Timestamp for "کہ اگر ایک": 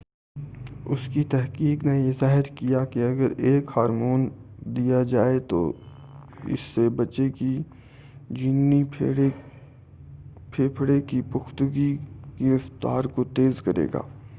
2.85-3.71